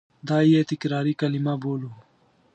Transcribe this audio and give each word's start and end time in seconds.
دا 0.27 0.37
یې 0.51 0.61
تکراري 0.71 1.13
کلیمه 1.21 1.53
بولو. 1.61 1.91